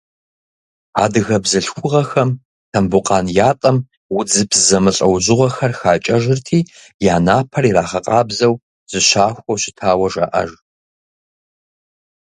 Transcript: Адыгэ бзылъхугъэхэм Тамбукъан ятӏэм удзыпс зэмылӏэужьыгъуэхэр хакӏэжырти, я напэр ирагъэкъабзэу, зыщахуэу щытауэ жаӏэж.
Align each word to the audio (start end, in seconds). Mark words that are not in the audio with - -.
Адыгэ 1.03 1.37
бзылъхугъэхэм 1.43 2.29
Тамбукъан 2.71 3.25
ятӏэм 3.49 3.77
удзыпс 4.17 4.57
зэмылӏэужьыгъуэхэр 4.67 5.73
хакӏэжырти, 5.79 6.59
я 7.13 7.15
напэр 7.25 7.63
ирагъэкъабзэу, 7.69 8.55
зыщахуэу 8.91 9.59
щытауэ 9.61 10.07
жаӏэж. 10.13 10.51